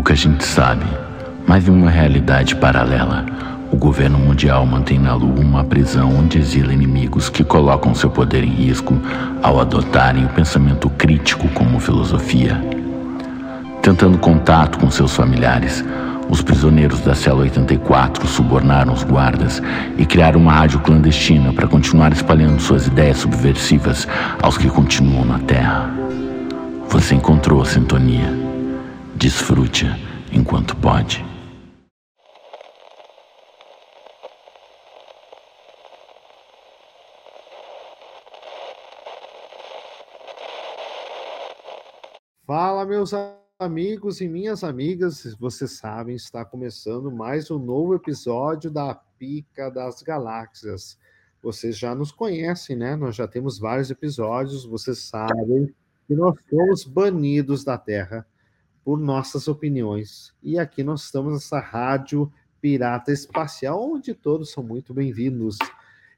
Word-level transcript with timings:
Pouca 0.00 0.16
gente 0.16 0.46
sabe, 0.46 0.86
mas 1.46 1.68
em 1.68 1.70
uma 1.70 1.90
realidade 1.90 2.56
paralela, 2.56 3.26
o 3.70 3.76
governo 3.76 4.18
mundial 4.18 4.64
mantém 4.64 4.98
na 4.98 5.12
Lua 5.12 5.38
uma 5.38 5.62
prisão 5.62 6.16
onde 6.16 6.38
exila 6.38 6.72
inimigos 6.72 7.28
que 7.28 7.44
colocam 7.44 7.94
seu 7.94 8.08
poder 8.08 8.42
em 8.42 8.48
risco 8.48 8.98
ao 9.42 9.60
adotarem 9.60 10.24
o 10.24 10.28
pensamento 10.30 10.88
crítico 10.88 11.46
como 11.48 11.78
filosofia. 11.78 12.58
Tentando 13.82 14.16
contato 14.16 14.78
com 14.78 14.90
seus 14.90 15.14
familiares, 15.14 15.84
os 16.30 16.40
prisioneiros 16.40 17.00
da 17.00 17.14
cela 17.14 17.40
84 17.40 18.26
subornaram 18.26 18.94
os 18.94 19.04
guardas 19.04 19.62
e 19.98 20.06
criaram 20.06 20.40
uma 20.40 20.52
rádio 20.52 20.80
clandestina 20.80 21.52
para 21.52 21.68
continuar 21.68 22.10
espalhando 22.10 22.58
suas 22.58 22.86
ideias 22.86 23.18
subversivas 23.18 24.08
aos 24.40 24.56
que 24.56 24.70
continuam 24.70 25.26
na 25.26 25.38
Terra. 25.40 25.90
Você 26.88 27.14
encontrou 27.14 27.60
a 27.60 27.66
sintonia. 27.66 28.49
Desfrute-a 29.20 29.98
enquanto 30.32 30.74
pode. 30.80 31.22
Fala, 42.46 42.86
meus 42.86 43.10
amigos 43.58 44.22
e 44.22 44.26
minhas 44.26 44.64
amigas, 44.64 45.36
vocês 45.38 45.72
sabem, 45.72 46.16
está 46.16 46.42
começando 46.42 47.12
mais 47.12 47.50
um 47.50 47.58
novo 47.58 47.94
episódio 47.94 48.70
da 48.70 48.94
Pica 48.94 49.70
das 49.70 50.00
Galáxias. 50.00 50.98
Vocês 51.42 51.76
já 51.76 51.94
nos 51.94 52.10
conhecem, 52.10 52.74
né? 52.74 52.96
Nós 52.96 53.16
já 53.16 53.28
temos 53.28 53.58
vários 53.58 53.90
episódios, 53.90 54.64
vocês 54.64 55.00
sabem 55.00 55.66
que 56.06 56.14
nós 56.14 56.34
fomos 56.48 56.84
banidos 56.84 57.62
da 57.64 57.76
Terra 57.76 58.26
por 58.84 58.98
nossas 58.98 59.48
opiniões. 59.48 60.32
E 60.42 60.58
aqui 60.58 60.82
nós 60.82 61.04
estamos 61.04 61.32
nessa 61.32 61.58
rádio 61.58 62.32
pirata 62.60 63.12
espacial, 63.12 63.92
onde 63.92 64.14
todos 64.14 64.50
são 64.50 64.62
muito 64.62 64.92
bem-vindos. 64.92 65.58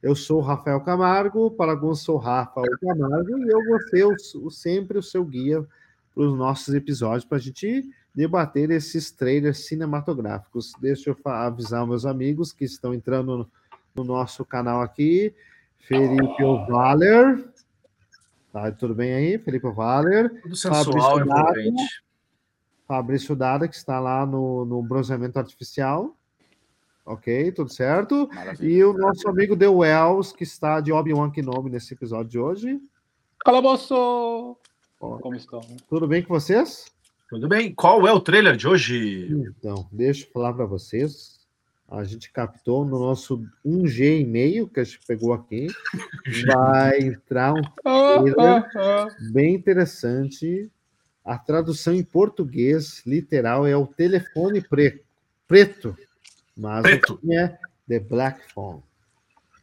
Eu 0.02 0.16
sou 0.16 0.38
o 0.38 0.42
Rafael 0.42 0.80
Camargo, 0.80 1.50
para 1.50 1.72
alguns 1.72 2.00
sou 2.00 2.16
Rafael 2.16 2.76
Camargo, 2.80 3.38
e 3.38 3.48
eu 3.48 3.64
vou 3.64 3.80
ser 3.82 4.04
o, 4.04 4.50
sempre 4.50 4.98
o 4.98 5.02
seu 5.02 5.24
guia 5.24 5.64
para 6.14 6.24
os 6.24 6.36
nossos 6.36 6.74
episódios, 6.74 7.24
para 7.24 7.38
a 7.38 7.40
gente 7.40 7.88
debater 8.14 8.70
esses 8.70 9.10
trailers 9.10 9.66
cinematográficos. 9.66 10.72
Deixa 10.80 11.10
eu 11.10 11.16
avisar 11.24 11.86
meus 11.86 12.04
amigos 12.04 12.52
que 12.52 12.64
estão 12.64 12.92
entrando 12.92 13.38
no, 13.38 13.50
no 13.94 14.04
nosso 14.04 14.44
canal 14.44 14.82
aqui. 14.82 15.34
Felipe 15.78 16.42
Ovaler. 16.42 17.48
Tá, 18.52 18.70
tudo 18.70 18.94
bem 18.94 19.14
aí? 19.14 19.38
Felipe 19.38 19.66
Ovaler. 19.66 20.42
Tudo 20.42 20.56
sensual 20.56 21.18
e 21.18 21.22
envolvente. 21.22 22.01
Fabrício 22.92 23.34
Dada, 23.34 23.66
que 23.66 23.74
está 23.74 23.98
lá 23.98 24.26
no, 24.26 24.66
no 24.66 24.82
bronzeamento 24.82 25.38
artificial. 25.38 26.14
Ok, 27.06 27.50
tudo 27.52 27.72
certo. 27.72 28.28
Maravilha. 28.30 28.70
E 28.70 28.84
o 28.84 28.92
nosso 28.92 29.26
amigo 29.30 29.56
The 29.56 29.66
Wells, 29.66 30.30
que 30.36 30.44
está 30.44 30.78
de 30.78 30.92
Obi-Wan 30.92 31.30
Kenobi 31.30 31.70
nesse 31.70 31.94
episódio 31.94 32.28
de 32.28 32.38
hoje. 32.38 32.78
Calabouço! 33.46 34.58
Como 34.98 35.34
estão? 35.34 35.62
Tudo 35.88 36.06
bem 36.06 36.22
com 36.22 36.34
vocês? 36.34 36.84
Tudo 37.30 37.48
bem. 37.48 37.74
Qual 37.74 38.06
é 38.06 38.12
o 38.12 38.20
trailer 38.20 38.58
de 38.58 38.68
hoje? 38.68 39.26
Então, 39.56 39.88
deixa 39.90 40.26
eu 40.26 40.30
falar 40.30 40.52
para 40.52 40.66
vocês. 40.66 41.40
A 41.88 42.04
gente 42.04 42.30
captou 42.30 42.84
no 42.84 42.98
nosso 42.98 43.42
1G 43.64 44.20
e 44.20 44.24
meio 44.26 44.68
que 44.68 44.80
a 44.80 44.84
gente 44.84 45.00
pegou 45.06 45.32
aqui. 45.32 45.66
Vai 46.46 46.98
entrar 46.98 47.54
um 47.54 47.62
trailer 47.82 48.68
bem 49.32 49.54
interessante. 49.54 50.70
A 51.24 51.38
tradução 51.38 51.94
em 51.94 52.02
português 52.02 53.02
literal 53.06 53.66
é 53.66 53.76
o 53.76 53.86
telefone 53.86 54.60
pre 54.60 55.02
preto, 55.46 55.96
mas 56.56 56.82
preto. 56.82 57.20
é 57.30 57.58
The 57.88 58.00
Black 58.00 58.52
Phone. 58.52 58.82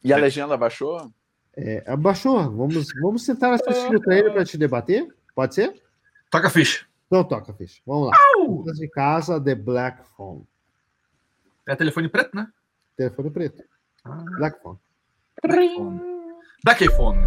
E 0.03 0.13
a 0.13 0.17
legenda 0.17 0.55
baixou? 0.55 1.11
É, 1.55 1.83
abaixou. 1.85 2.37
Vamos, 2.51 2.87
vamos 3.01 3.25
tentar 3.25 3.53
assistir 3.53 3.93
o 3.93 3.99
trailer 3.99 4.31
para 4.31 4.45
te 4.45 4.57
debater? 4.57 5.07
Pode 5.35 5.55
ser? 5.55 5.81
Toca 6.29 6.47
a 6.47 6.49
ficha. 6.49 6.85
Então 7.07 7.23
toca 7.23 7.51
a 7.51 7.55
ficha. 7.55 7.81
Vamos 7.85 8.09
lá. 8.09 8.17
Au! 8.35 8.63
De 8.63 8.87
casa, 8.87 9.41
The 9.41 9.55
Black 9.55 10.03
Phone. 10.15 10.47
É 11.67 11.75
telefone 11.75 12.07
preto, 12.07 12.35
né? 12.35 12.47
Telefone 12.95 13.29
preto. 13.31 13.63
Ah. 14.05 14.23
Black 14.37 14.61
Phone. 14.61 14.79
Black 15.43 15.75
Phone. 15.75 16.01
Black 16.63 16.89
Phone. 16.89 17.19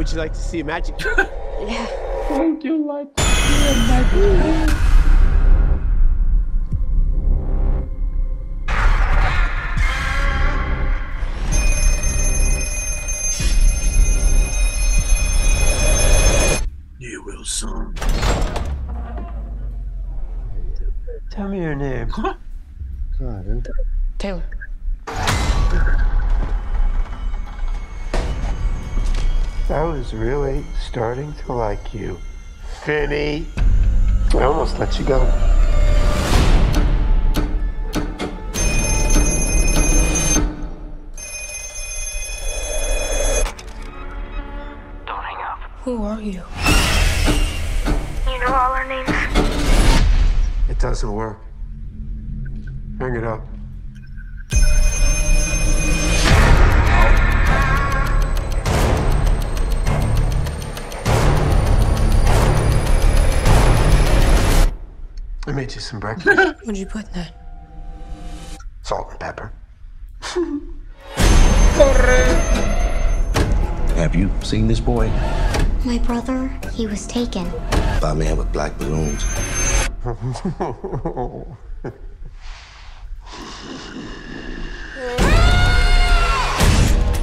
Would 0.00 0.10
you 0.12 0.16
like 0.16 0.32
to 0.32 0.40
see 0.40 0.60
a 0.60 0.64
magic? 0.64 0.96
trick? 0.96 1.14
yeah. 1.18 1.86
Would 2.30 2.64
you 2.64 2.86
like 2.86 3.14
to 3.16 3.22
see 3.22 3.86
magic? 3.86 4.74
You 16.98 17.22
will 17.26 17.44
soon. 17.44 17.94
Tell 21.30 21.48
me 21.50 21.60
your 21.60 21.74
name. 21.74 22.08
Caramba. 23.18 23.70
Taylor. 24.16 24.44
I 29.70 29.84
was 29.84 30.12
really 30.12 30.64
starting 30.84 31.32
to 31.44 31.52
like 31.52 31.94
you. 31.94 32.18
Finny. 32.82 33.46
I 34.34 34.42
almost 34.42 34.80
let 34.80 34.98
you 34.98 35.04
go. 35.04 35.20
Don't 45.06 45.22
hang 45.22 45.40
up. 45.40 45.60
Who 45.84 46.02
are 46.02 46.20
you? 46.20 46.42
You 48.26 48.38
know 48.40 48.52
all 48.52 48.72
our 48.72 48.88
names. 48.88 49.08
It 50.68 50.80
doesn't 50.80 51.12
work. 51.12 51.40
Hang 52.98 53.14
it 53.14 53.22
up. 53.22 53.46
I 65.50 65.52
made 65.52 65.74
you 65.74 65.80
some 65.80 65.98
breakfast. 65.98 66.38
What'd 66.60 66.76
you 66.76 66.86
put 66.86 67.06
in 67.06 67.12
that? 67.14 67.34
Salt 68.82 69.10
and 69.10 69.18
pepper. 69.18 69.50
Have 73.96 74.14
you 74.14 74.30
seen 74.44 74.68
this 74.68 74.78
boy? 74.78 75.08
My 75.84 75.98
brother, 76.06 76.56
he 76.72 76.86
was 76.86 77.04
taken. 77.08 77.50
By 78.00 78.12
a 78.12 78.14
man 78.14 78.36
with 78.36 78.52
black 78.52 78.78
balloons. 78.78 79.24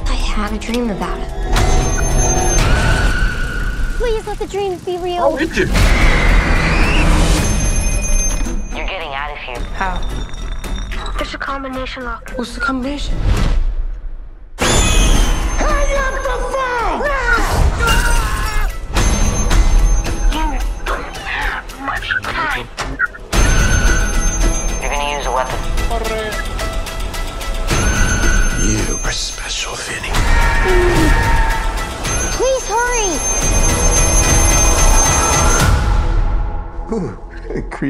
I 0.04 0.18
had 0.34 0.52
a 0.52 0.58
dream 0.58 0.90
about 0.90 1.18
it. 1.18 1.30
Please 3.96 4.26
let 4.26 4.38
the 4.38 4.46
dreams 4.46 4.84
be 4.84 4.98
real. 4.98 5.22
Oh, 5.22 5.38
How? 9.56 9.98
There's 11.16 11.34
a 11.34 11.38
combination 11.38 12.04
lock. 12.04 12.32
What's 12.36 12.54
the 12.54 12.60
combination? 12.60 13.16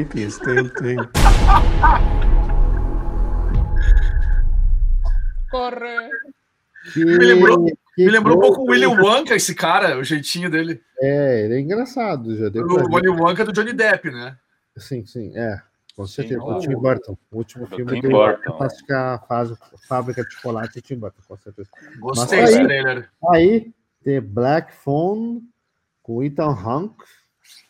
Creepiest 0.03 0.39
damn 0.45 0.69
thing. 0.69 0.97
Corre! 5.51 6.09
Que, 6.93 7.03
Me 7.03 7.17
lembrou, 7.17 7.65
que 7.65 8.05
me 8.05 8.09
lembrou 8.11 8.37
um 8.37 8.39
pouco 8.41 8.61
o. 8.61 8.69
William 8.71 8.91
Wonka, 9.01 9.35
esse 9.35 9.53
cara, 9.53 9.97
o 9.97 10.03
jeitinho 10.03 10.49
dele. 10.49 10.81
É, 11.01 11.45
ele 11.45 11.55
é 11.55 11.59
engraçado. 11.59 12.35
Já 12.37 12.49
deu 12.49 12.65
O. 12.65 12.95
William 12.95 13.15
Wonka 13.15 13.41
é 13.43 13.45
do 13.45 13.51
Johnny 13.51 13.73
Depp, 13.73 14.09
né? 14.11 14.37
Sim, 14.77 15.05
sim, 15.05 15.31
é. 15.35 15.61
Com 15.95 16.07
certeza. 16.07 16.41
o- 16.41 16.55
o 16.55 16.59
Tim 16.59 16.75
Burton. 16.75 17.17
O 17.29 17.37
último 17.37 17.67
do 17.67 17.75
filme 17.75 17.93
Tim 17.95 18.01
dele 18.01 18.13
Burton, 18.13 18.53
Fantástica 18.53 19.21
fase, 19.27 19.57
Fábrica 19.87 20.23
de 20.23 20.33
Chocolate 20.33 20.79
e 20.79 20.81
Tim 20.81 20.95
Burton, 20.95 21.21
com 21.27 21.35
certeza. 21.35 21.69
Gostei 21.99 22.39
desse 22.41 22.57
aí- 22.59 22.63
trailer. 22.65 23.09
Aí 23.33 23.73
The 24.05 24.21
Black 24.21 24.73
Phone, 24.75 25.41
com 26.01 26.23
Ethan 26.23 26.53
Hawke, 26.53 27.03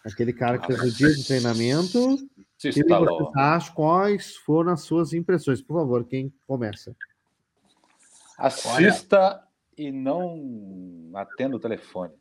aquele 0.06 0.34
cara 0.34 0.58
que 0.58 0.68
fez 0.68 0.81
o 0.81 0.92
dia 0.92 1.14
de 1.14 1.26
treinamento. 1.26 2.18
Se 2.58 2.70
instalou. 2.70 3.31
acham? 3.36 3.74
Quais 3.76 4.36
foram 4.38 4.72
as 4.74 4.81
suas 4.81 5.14
impressões? 5.14 5.62
Por 5.62 5.76
favor, 5.80 6.04
quem 6.06 6.34
começa? 6.46 6.96
Assista 8.38 9.42
e 9.78 9.92
não 9.92 11.12
atenda 11.16 11.56
o 11.56 11.60
telefone. 11.60 12.14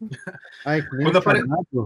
Ai, 0.64 0.82
que 0.82 0.96
nem 0.96 1.06
Quando 1.06 1.16
apare- 1.18 1.42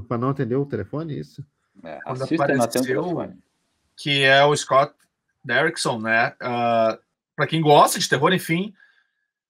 para 0.09 0.19
não 0.19 0.29
atender 0.31 0.57
o 0.57 0.67
telefone, 0.67 1.19
isso? 1.19 1.45
É, 1.85 2.01
Quando 2.01 2.17
e 2.17 2.19
não 2.19 2.25
atenda 2.25 2.43
o 2.43 2.65
apareceu- 2.65 3.03
telefone. 3.03 3.39
que 3.97 4.23
é 4.25 4.45
o 4.45 4.57
Scott 4.57 4.95
Derrickson, 5.45 5.99
né? 6.01 6.31
Uh, 6.43 6.99
para 7.37 7.47
quem 7.47 7.61
gosta 7.61 7.99
de 7.99 8.09
terror, 8.09 8.33
enfim, 8.33 8.75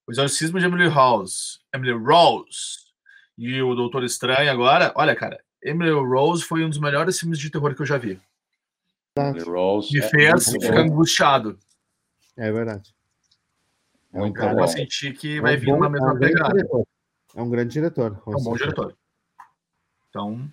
o 0.07 0.13
Exorcismo 0.13 0.59
de 0.61 0.67
Emily 0.67 0.87
Rose, 0.89 1.59
Emily 1.75 1.93
Rose 1.93 2.90
e 3.43 3.63
o 3.63 3.75
Doutor 3.75 4.05
Estranho 4.05 4.51
agora, 4.51 4.93
olha, 4.95 5.17
cara, 5.17 5.43
Emily 5.63 5.91
Rose 5.91 6.45
foi 6.45 6.63
um 6.63 6.69
dos 6.69 6.79
melhores 6.79 7.19
filmes 7.19 7.39
de 7.39 7.49
terror 7.51 7.75
que 7.75 7.81
eu 7.81 7.87
já 7.87 7.97
vi. 7.97 8.21
Emily 9.17 9.43
Rose. 9.45 9.93
Me 9.93 9.99
é 10.05 10.09
fez 10.11 10.47
muito 10.49 10.63
ficar 10.67 10.81
angustiado. 10.81 11.59
É 12.37 12.53
verdade. 12.53 12.95
Muito 14.13 14.35
cara, 14.35 14.53
Eu 14.53 14.57
bom. 14.57 14.67
senti 14.67 15.13
que 15.15 15.39
É 15.39 15.41
vai 15.41 15.57
um 15.57 15.61
vir 15.61 15.67
bom- 15.67 15.77
uma 15.77 15.87
é 15.87 15.89
um 15.89 15.93
mesma 15.93 16.15
grande 16.15 16.33
pegada. 16.35 16.53
diretor. 16.55 16.87
É 17.35 17.43
um 17.43 17.49
grande 17.51 17.73
diretor. 17.73 18.23
É 18.27 18.31
um 18.31 18.43
bom 18.43 18.57
diretor. 18.57 18.97
Então, 20.11 20.49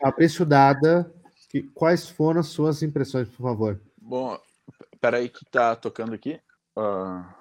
Fabrício 0.00 0.44
Dada, 0.46 1.12
que, 1.48 1.62
quais 1.62 2.08
foram 2.08 2.38
as 2.40 2.46
suas 2.48 2.82
impressões, 2.82 3.28
por 3.28 3.42
favor? 3.42 3.80
Bom, 4.00 4.38
peraí 5.00 5.28
que 5.28 5.44
tá 5.50 5.74
tocando 5.74 6.14
aqui. 6.14 6.40
Ah, 6.76 7.34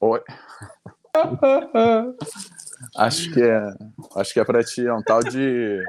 Oi. 0.00 0.22
acho 2.96 3.32
que 3.32 3.42
é, 3.42 3.74
acho 4.16 4.32
que 4.32 4.40
é 4.40 4.44
para 4.44 4.62
ti, 4.62 4.86
é 4.86 4.92
um 4.92 5.02
tal 5.02 5.20
de 5.20 5.82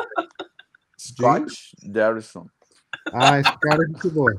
Scott 0.97 1.53
Derrison. 1.83 2.47
Ah, 3.13 3.39
esse 3.39 3.59
cara 3.59 3.83
é 3.83 3.87
muito 3.87 4.09
boa. 4.09 4.33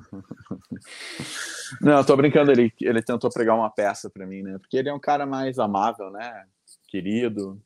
Não, 1.80 1.98
eu 1.98 2.04
tô 2.04 2.16
brincando, 2.16 2.50
ele, 2.50 2.72
ele 2.80 3.02
tentou 3.02 3.30
pregar 3.30 3.54
uma 3.56 3.70
peça 3.70 4.10
para 4.10 4.26
mim, 4.26 4.42
né? 4.42 4.58
Porque 4.58 4.76
ele 4.76 4.88
é 4.88 4.94
um 4.94 5.00
cara 5.00 5.26
mais 5.26 5.58
amável, 5.58 6.10
né? 6.10 6.44
Querido, 6.88 7.60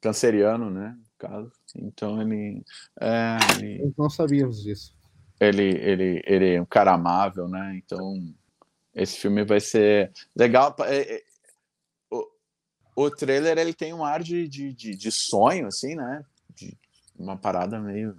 canceriano, 0.00 0.70
né? 0.70 0.96
No 0.96 1.28
caso. 1.28 1.52
Então 1.76 2.20
ele 2.20 2.62
é, 3.00 3.36
ele, 3.58 3.78
Nós 3.84 3.96
não 3.96 4.10
sabíamos 4.10 4.62
disso. 4.62 4.94
ele, 5.40 5.62
ele, 5.62 6.22
ele 6.26 6.54
é 6.54 6.62
um 6.62 6.66
cara 6.66 6.92
amável, 6.94 7.48
né? 7.48 7.80
Então, 7.84 8.14
esse 8.94 9.18
filme 9.18 9.44
vai 9.44 9.60
ser 9.60 10.12
legal. 10.36 10.74
É, 10.80 11.16
é, 11.16 11.22
o 13.04 13.10
trailer 13.10 13.58
ele 13.58 13.72
tem 13.74 13.92
um 13.94 14.04
ar 14.04 14.22
de, 14.22 14.48
de, 14.48 14.72
de, 14.72 14.96
de 14.96 15.10
sonho, 15.12 15.66
assim, 15.66 15.94
né? 15.94 16.24
De 16.54 16.76
uma 17.18 17.36
parada 17.36 17.78
meio. 17.78 18.14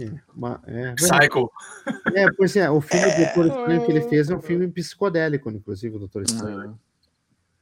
É, 0.00 0.10
uma- 0.34 0.60
é, 0.66 0.94
Psycho. 0.94 1.50
é, 2.14 2.30
pois 2.32 2.54
é, 2.56 2.70
o 2.70 2.80
filme 2.80 3.10
do 3.10 3.16
Doutor 3.16 3.46
Estranho 3.46 3.84
que 3.84 3.90
ele 3.92 4.00
fez 4.02 4.30
é 4.30 4.36
um 4.36 4.40
filme 4.40 4.68
psicodélico, 4.68 5.50
inclusive, 5.50 5.96
o 5.96 5.98
Doutor 5.98 6.22
Estranho. 6.22 6.58
né? 6.68 6.74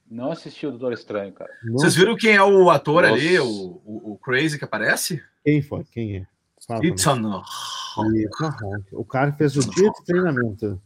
Não 0.09 0.31
assisti 0.31 0.67
o 0.67 0.71
Doutor 0.71 0.93
Estranho, 0.93 1.33
cara. 1.33 1.51
Não- 1.65 1.73
Vocês 1.79 1.95
viram 1.97 2.15
quem 2.17 2.35
é 2.37 2.43
o 2.43 2.69
ator 2.71 3.03
Nossa. 3.03 3.15
ali, 3.15 3.39
o, 3.41 3.47
o, 3.85 4.13
o 4.13 4.19
Crazy 4.19 4.59
que 4.59 4.65
aparece? 4.65 5.23
Quem 5.45 5.63
foi? 5.63 5.85
Quem 5.91 6.17
é? 6.19 6.27
Fala. 6.67 6.85
Ethan 6.87 7.23
Hawke. 7.33 8.89
O 8.93 9.05
cara 9.05 9.33
fez 9.33 9.57
o 9.57 9.61
dia 9.71 9.91
de 9.91 10.05
treinamento. 10.05 10.81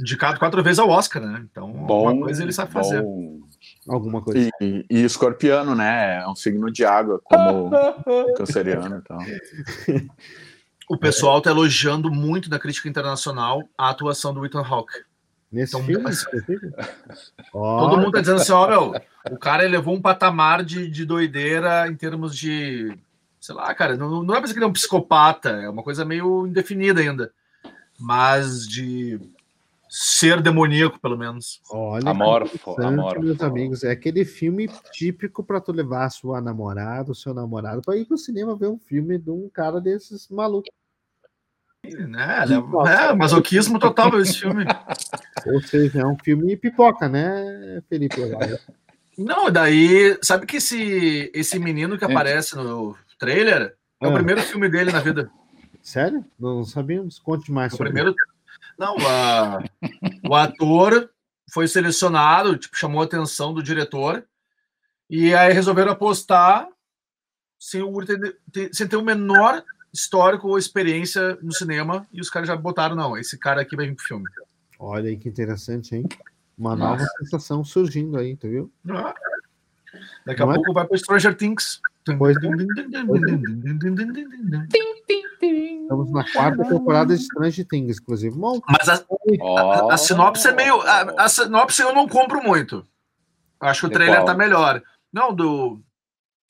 Indicado 0.00 0.38
quatro 0.38 0.62
vezes 0.62 0.78
ao 0.78 0.88
Oscar, 0.90 1.22
né? 1.22 1.44
Então, 1.50 1.70
Bom, 1.72 2.08
alguma 2.08 2.26
coisa 2.26 2.42
ele 2.42 2.52
sabe 2.52 2.72
fazer. 2.72 3.02
bom. 3.02 3.40
Alguma 3.88 4.20
coisa. 4.22 4.38
E, 4.38 4.50
e, 4.60 4.86
e 4.90 5.04
escorpiano, 5.04 5.74
né? 5.74 6.22
É 6.22 6.28
um 6.28 6.34
signo 6.34 6.70
de 6.70 6.84
água, 6.84 7.20
como 7.24 7.68
o 7.68 8.34
canceriano 8.34 8.98
e 8.98 9.02
tal. 9.02 9.18
O 10.88 10.96
pessoal 10.96 11.40
tá 11.40 11.50
elogiando 11.50 12.12
muito 12.12 12.48
na 12.48 12.60
crítica 12.60 12.88
internacional 12.88 13.60
a 13.76 13.90
atuação 13.90 14.32
do 14.32 14.46
Ethan 14.46 14.62
Hawke. 14.62 15.02
Nesse 15.50 15.74
Então, 15.74 15.84
filme? 15.84 16.04
mas-? 16.04 16.24
Todo 17.52 17.96
mundo 17.98 18.12
tá 18.12 18.20
dizendo 18.20 18.40
assim, 18.40 18.52
ó, 18.52 18.68
meu, 18.68 18.94
o 19.30 19.36
cara 19.36 19.64
elevou 19.64 19.94
um 19.96 20.00
patamar 20.00 20.62
de, 20.64 20.88
de 20.88 21.04
doideira 21.04 21.88
em 21.88 21.96
termos 21.96 22.36
de, 22.36 22.96
sei 23.40 23.54
lá, 23.56 23.74
cara, 23.74 23.96
não, 23.96 24.22
não 24.22 24.34
é 24.34 24.36
pra 24.38 24.42
dizer 24.42 24.54
que 24.54 24.58
ele 24.58 24.64
é 24.64 24.68
um 24.68 24.72
psicopata, 24.72 25.50
é 25.50 25.68
uma 25.68 25.82
coisa 25.82 26.04
meio 26.04 26.46
indefinida 26.46 27.00
ainda, 27.00 27.32
mas 27.98 28.66
de 28.68 29.18
ser 29.88 30.40
demoníaco, 30.42 31.00
pelo 31.00 31.16
menos. 31.16 31.60
Olha, 31.70 32.10
Amorfo, 32.10 32.80
amorfo. 32.80 33.22
meus 33.22 33.40
amigos. 33.40 33.84
É 33.84 33.90
aquele 33.92 34.24
filme 34.24 34.68
típico 34.92 35.42
para 35.44 35.60
tu 35.60 35.72
levar 35.72 36.04
a 36.06 36.10
sua 36.10 36.40
namorada, 36.40 37.12
o 37.12 37.14
seu 37.14 37.32
namorado, 37.32 37.82
para 37.82 37.96
ir 37.96 38.04
pro 38.04 38.18
cinema 38.18 38.56
ver 38.56 38.68
um 38.68 38.78
filme 38.78 39.18
de 39.18 39.30
um 39.30 39.48
cara 39.52 39.80
desses 39.80 40.28
malucos. 40.28 40.70
Né? 41.84 42.44
É, 42.88 43.14
masoquismo 43.14 43.78
total 43.78 44.18
esse 44.20 44.40
filme. 44.40 44.64
Ou 45.46 45.62
seja, 45.62 46.00
é 46.00 46.06
um 46.06 46.18
filme 46.18 46.56
pipoca, 46.56 47.08
né, 47.08 47.80
Felipe? 47.88 48.16
Não, 49.16 49.50
daí, 49.50 50.18
sabe 50.20 50.46
que 50.46 50.56
esse, 50.56 51.30
esse 51.32 51.58
menino 51.60 51.96
que 51.96 52.04
aparece 52.04 52.56
no 52.56 52.96
trailer 53.18 53.76
é 54.00 54.06
o 54.06 54.10
Ah. 54.10 54.14
primeiro 54.14 54.42
filme 54.42 54.68
dele 54.68 54.90
na 54.90 55.00
vida. 55.00 55.30
Sério? 55.80 56.24
Não 56.38 56.64
sabíamos? 56.64 57.20
Conte 57.20 57.52
mais 57.52 57.72
O 57.72 57.76
sobre 57.76 57.92
primeiro. 57.92 58.16
Não, 58.78 58.96
a- 58.98 59.62
o 60.28 60.34
ator 60.34 61.10
foi 61.52 61.66
selecionado, 61.68 62.56
tipo, 62.56 62.76
chamou 62.76 63.00
a 63.00 63.04
atenção 63.04 63.54
do 63.54 63.62
diretor, 63.62 64.24
e 65.08 65.34
aí 65.34 65.52
resolveram 65.52 65.92
apostar 65.92 66.68
sem, 67.58 67.80
o 67.82 67.92
sem 68.72 68.86
ter 68.88 68.96
o 68.96 69.02
menor 69.02 69.62
histórico 69.92 70.48
ou 70.48 70.58
experiência 70.58 71.36
no 71.42 71.52
cinema, 71.52 72.06
e 72.12 72.20
os 72.20 72.28
caras 72.28 72.48
já 72.48 72.56
botaram, 72.56 72.94
não, 72.96 73.16
esse 73.16 73.38
cara 73.38 73.62
aqui 73.62 73.74
vai 73.76 73.86
vir 73.86 73.94
pro 73.94 74.04
filme. 74.04 74.24
Olha 74.78 75.08
aí 75.08 75.16
que 75.16 75.28
interessante, 75.28 75.94
hein? 75.96 76.04
Uma 76.58 76.74
nova 76.76 77.04
sensação 77.18 77.64
surgindo 77.64 78.18
aí, 78.18 78.36
tu 78.36 78.48
viu? 78.48 78.72
Ah. 78.90 79.14
Daqui 80.26 80.42
a 80.42 80.46
Não 80.46 80.52
é? 80.52 80.56
pouco 80.56 80.72
vai 80.74 80.86
para 80.86 80.98
Stranger 80.98 81.34
Things. 81.34 81.80
Pois 82.18 82.36
é. 82.36 82.40
Estamos 85.86 86.10
na 86.10 86.24
quarta 86.32 86.64
temporada 86.64 87.16
de 87.16 87.22
Stranger 87.22 87.64
Things, 87.68 87.98
inclusive. 88.00 88.36
Bom, 88.36 88.60
Mas 88.68 88.88
a, 88.88 88.94
a- 88.96 89.94
a 89.94 89.96
sinopse 89.96 90.48
é 90.48 90.52
meio. 90.52 90.80
A, 90.80 91.24
a 91.24 91.28
sinopse 91.28 91.80
eu 91.80 91.94
não 91.94 92.08
compro 92.08 92.42
muito. 92.42 92.84
Acho 93.60 93.80
que 93.82 93.86
o 93.86 93.88
De 93.90 93.94
trailer 93.94 94.16
qual? 94.16 94.26
tá 94.26 94.34
melhor. 94.34 94.82
Não, 95.12 95.32
do, 95.32 95.80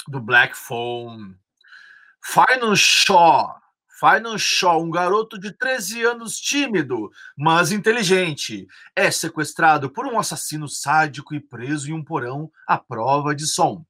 do 0.09 0.21
Black 0.21 0.57
Phone. 0.57 1.37
Final 2.25 2.75
Shaw. 2.75 3.57
Final 4.01 4.39
Shaw, 4.39 4.83
um 4.83 4.91
garoto 4.91 5.39
de 5.39 5.53
13 5.53 6.03
anos 6.03 6.39
tímido, 6.39 7.11
mas 7.37 7.73
inteligente, 7.73 8.67
é 8.95 9.11
sequestrado 9.11 9.89
por 9.91 10.07
um 10.07 10.19
assassino 10.19 10.69
sádico 10.69 11.35
e 11.35 11.41
preso 11.41 11.91
em 11.91 11.95
um 11.95 12.05
porão 12.05 12.51
à 12.67 12.77
prova 12.79 13.35
de 13.35 13.47
som, 13.47 13.85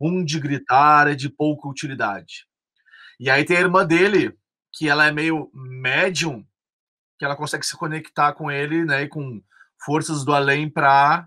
onde 0.00 0.40
gritar 0.40 1.06
é 1.08 1.14
de 1.14 1.28
pouca 1.28 1.68
utilidade. 1.68 2.46
E 3.20 3.30
aí 3.30 3.44
tem 3.44 3.56
a 3.56 3.60
irmã 3.60 3.86
dele, 3.86 4.36
que 4.72 4.88
ela 4.88 5.06
é 5.06 5.12
meio 5.12 5.50
médium, 5.54 6.44
que 7.18 7.24
ela 7.24 7.36
consegue 7.36 7.64
se 7.66 7.76
conectar 7.76 8.32
com 8.32 8.50
ele, 8.50 8.84
né, 8.84 9.02
e 9.02 9.08
com 9.08 9.42
forças 9.84 10.24
do 10.24 10.32
além 10.32 10.68
para 10.68 11.26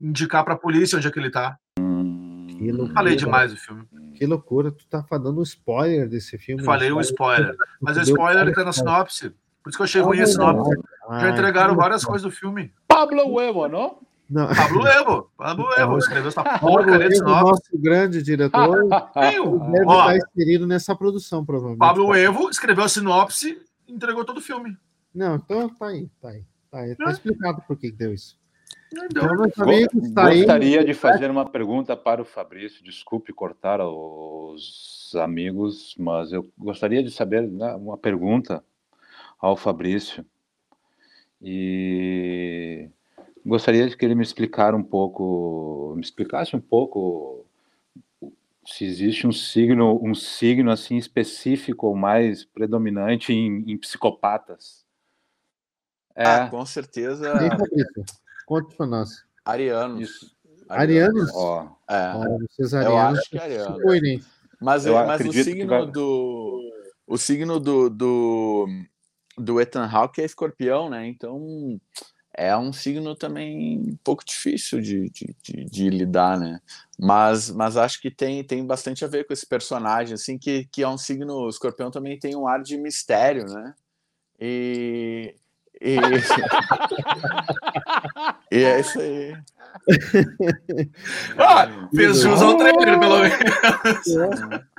indicar 0.00 0.44
para 0.44 0.54
a 0.54 0.58
polícia 0.58 0.96
onde 0.96 1.08
é 1.08 1.10
que 1.10 1.18
ele 1.18 1.30
tá. 1.30 1.58
que 1.76 2.70
loucura. 2.70 2.94
Falei 2.94 3.16
demais 3.16 3.52
o 3.52 3.56
filme. 3.56 3.86
Que 4.14 4.26
loucura, 4.26 4.70
tu 4.70 4.86
tá 4.86 5.02
falando 5.02 5.40
um 5.40 5.42
spoiler 5.42 6.08
desse 6.08 6.38
filme. 6.38 6.62
Falei 6.62 6.92
o 6.92 7.00
spoiler. 7.00 7.56
Mas 7.80 7.96
o 7.96 8.00
spoiler 8.02 8.46
que 8.46 8.52
tá 8.52 8.64
na 8.64 8.72
sinopse. 8.72 9.30
Por 9.62 9.70
isso 9.70 9.78
que 9.78 9.82
eu 9.82 9.84
achei 9.84 10.00
ruim 10.02 10.20
a 10.20 10.26
sinopse. 10.26 10.76
Ah, 11.08 11.20
Já 11.20 11.30
entregaram 11.30 11.74
que 11.74 11.80
várias 11.80 12.02
loucura. 12.02 12.20
coisas 12.20 12.22
do 12.22 12.30
filme. 12.30 12.72
Pablo 12.86 13.26
Huevo, 13.34 13.66
não? 13.66 13.98
Não. 14.34 14.48
Pablo 14.52 14.86
Evo. 14.88 15.30
Pablo 15.36 15.72
Evo 15.78 15.96
escreveu 15.98 16.26
essa 16.28 16.42
porcaria 16.58 16.98
de 16.98 17.04
Evo, 17.04 17.14
sinopse. 17.14 17.44
nosso 17.44 17.78
grande 17.78 18.20
diretor, 18.20 18.88
deve 18.88 19.38
Ó, 19.86 20.10
estar 20.12 20.16
inserido 20.16 20.66
nessa 20.66 20.96
produção, 20.96 21.44
provavelmente. 21.44 21.78
Pablo 21.78 22.12
Evo 22.12 22.50
escreveu 22.50 22.82
a 22.82 22.88
sinopse 22.88 23.62
e 23.86 23.92
entregou 23.92 24.24
todo 24.24 24.38
o 24.38 24.42
filme. 24.42 24.76
Não, 25.14 25.36
então 25.36 25.68
tá 25.68 25.86
aí, 25.86 26.08
tá 26.20 26.30
aí. 26.30 26.44
Tá, 26.68 26.78
aí, 26.80 26.96
tá 26.96 27.04
É. 27.08 27.12
explicado 27.12 27.62
por 27.62 27.76
que 27.76 27.92
deu 27.92 28.12
isso. 28.12 28.36
Então, 28.92 29.28
tá 30.12 30.26
aí. 30.26 30.38
Gostaria 30.38 30.84
de 30.84 30.94
fazer 30.94 31.30
uma 31.30 31.48
pergunta 31.48 31.96
para 31.96 32.20
o 32.20 32.24
Fabrício. 32.24 32.82
Desculpe 32.82 33.32
cortar 33.32 33.80
os 33.80 35.12
amigos, 35.16 35.94
mas 35.96 36.32
eu 36.32 36.50
gostaria 36.58 37.04
de 37.04 37.10
saber 37.12 37.42
né, 37.48 37.72
uma 37.74 37.96
pergunta 37.96 38.64
ao 39.40 39.56
Fabrício. 39.56 40.26
E 41.46 42.53
gostaria 43.44 43.88
de 43.88 43.96
que 43.96 44.04
ele 44.04 44.14
me 44.14 44.22
explicar 44.22 44.74
um 44.74 44.82
pouco, 44.82 45.92
me 45.96 46.00
explicasse 46.02 46.54
um 46.56 46.60
pouco 46.60 47.46
se 48.66 48.84
existe 48.84 49.26
um 49.26 49.32
signo, 49.32 50.00
um 50.02 50.14
signo 50.14 50.70
assim 50.70 50.96
específico 50.96 51.86
ou 51.88 51.94
mais 51.94 52.44
predominante 52.44 53.32
em, 53.32 53.70
em 53.70 53.76
psicopatas. 53.76 54.84
É, 56.14 56.24
Ah, 56.26 56.48
com 56.48 56.64
certeza, 56.64 57.32
Conte 58.46 58.74
pra 58.76 58.86
nós. 58.86 59.24
arianos. 59.44 60.00
isso. 60.00 60.34
Arianos? 60.68 61.30
Ó, 61.34 61.68
É, 61.88 62.12
Ó, 62.14 62.38
vocês 62.38 62.72
eu 62.72 62.78
arianos 62.96 63.18
acho 63.18 63.30
que 63.30 63.36
é 63.38 63.42
ariano. 63.42 63.78
Mas, 64.60 64.86
Eu 64.86 64.94
mas 64.94 65.20
o 65.20 65.32
signo 65.32 65.66
vai- 65.68 65.90
do. 65.90 66.60
O 67.06 67.18
signo 67.18 67.60
do, 67.60 67.90
do, 67.90 68.66
do 69.36 69.60
Ethan 69.60 69.84
Hawke 69.86 70.22
é 70.22 70.24
escorpião, 70.24 70.88
né? 70.88 71.06
Então 71.06 71.78
é 72.36 72.56
um 72.56 72.72
signo 72.72 73.14
também 73.14 73.78
um 73.78 73.96
pouco 74.02 74.24
difícil 74.24 74.80
de, 74.80 75.08
de, 75.10 75.36
de, 75.42 75.64
de 75.64 75.90
lidar, 75.90 76.38
né? 76.38 76.60
Mas, 76.98 77.50
mas 77.50 77.76
acho 77.76 78.00
que 78.00 78.10
tem, 78.10 78.42
tem 78.44 78.66
bastante 78.66 79.04
a 79.04 79.08
ver 79.08 79.26
com 79.26 79.32
esse 79.32 79.46
personagem, 79.46 80.14
assim, 80.14 80.38
que, 80.38 80.64
que 80.66 80.82
é 80.82 80.88
um 80.88 80.98
signo. 80.98 81.34
O 81.34 81.48
escorpião 81.48 81.90
também 81.90 82.18
tem 82.18 82.36
um 82.36 82.46
ar 82.46 82.62
de 82.62 82.76
mistério, 82.76 83.46
né? 83.46 83.74
E. 84.40 85.34
E, 85.80 85.96
e 88.50 88.62
é 88.62 88.80
isso 88.80 89.00
aí. 89.00 89.36
Ah, 91.36 91.88
fez 91.94 92.20
jus 92.20 92.40
ao 92.40 92.56
trailer, 92.56 92.98
pelo 92.98 93.20
menos. 93.20 94.64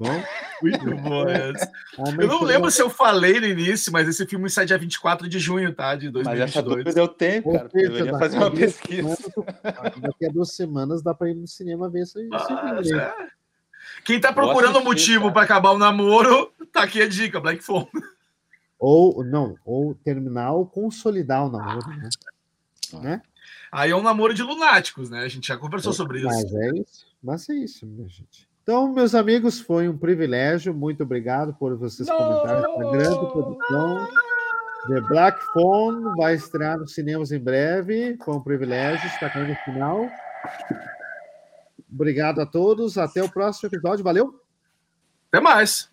Bom, 0.00 0.24
Muito 0.62 0.96
bom 0.96 1.28
essa. 1.28 1.70
Homem 1.98 2.20
Eu 2.20 2.26
não 2.26 2.42
lembro 2.42 2.70
se 2.70 2.80
eu 2.80 2.88
falei 2.88 3.38
no 3.38 3.46
início, 3.46 3.92
mas 3.92 4.08
esse 4.08 4.26
filme 4.26 4.48
sai 4.48 4.64
dia 4.64 4.78
24 4.78 5.28
de 5.28 5.38
junho, 5.38 5.74
tá? 5.74 5.94
De 5.94 6.10
mas 6.10 6.40
essa 6.40 6.62
2022. 6.62 6.84
dúvida 6.84 7.00
eu 7.00 7.08
tenho, 7.08 7.42
Ou 7.44 7.52
cara. 7.52 7.68
Deveria 7.68 8.04
daqui 8.06 8.18
fazer 8.18 8.36
uma 8.38 8.50
pesquisa. 8.50 9.16
Daqui 9.98 10.26
a 10.26 10.30
duas 10.30 10.54
semanas 10.54 11.02
dá 11.02 11.12
pra 11.12 11.28
ir 11.28 11.34
no 11.34 11.46
cinema 11.46 11.90
ver 11.90 12.00
esse, 12.04 12.26
Ah, 12.32 12.80
é. 12.82 13.28
Quem 14.02 14.18
tá 14.18 14.32
procurando 14.32 14.76
um 14.76 14.78
assistir, 14.78 14.84
motivo 14.88 15.20
cara. 15.24 15.32
para 15.34 15.42
acabar 15.42 15.70
o 15.72 15.78
namoro, 15.78 16.50
tá 16.72 16.84
aqui 16.84 17.02
a 17.02 17.08
dica, 17.08 17.38
Black 17.38 17.62
Phone. 17.62 17.88
Ou, 18.78 19.22
não, 19.22 19.56
ou 19.66 19.94
terminar 19.94 20.52
ou 20.52 20.64
consolidar 20.64 21.46
o 21.46 21.50
namoro, 21.50 21.86
né? 21.88 22.08
né? 23.02 23.22
Aí 23.70 23.90
é 23.90 23.96
um 23.96 24.02
namoro 24.02 24.32
de 24.32 24.42
lunáticos, 24.42 25.10
né? 25.10 25.20
A 25.20 25.28
gente 25.28 25.46
já 25.46 25.58
conversou 25.58 25.92
sobre 25.92 26.20
isso. 26.20 26.28
Mas 26.28 26.54
é 26.54 26.70
isso. 26.78 27.06
Mas 27.22 27.48
é 27.50 27.54
isso, 27.54 27.86
minha 27.86 28.08
gente. 28.08 28.49
Então, 28.70 28.92
meus 28.92 29.16
amigos, 29.16 29.58
foi 29.58 29.88
um 29.88 29.98
privilégio. 29.98 30.72
Muito 30.72 31.02
obrigado 31.02 31.52
por 31.54 31.76
vocês 31.76 32.08
comentarem 32.08 32.62
essa 32.62 32.90
grande 32.92 33.32
produção. 33.32 34.08
The 34.86 35.00
Black 35.08 35.42
Phone 35.52 36.16
vai 36.16 36.36
estrear 36.36 36.78
nos 36.78 36.94
cinemas 36.94 37.32
em 37.32 37.40
breve. 37.40 38.16
Foi 38.24 38.32
um 38.32 38.40
privilégio 38.40 39.04
estar 39.08 39.26
aqui 39.26 39.40
no 39.40 39.56
final. 39.64 40.08
Obrigado 41.92 42.40
a 42.40 42.46
todos. 42.46 42.96
Até 42.96 43.20
o 43.20 43.28
próximo 43.28 43.68
episódio. 43.68 44.04
Valeu! 44.04 44.40
Até 45.32 45.40
mais. 45.40 45.89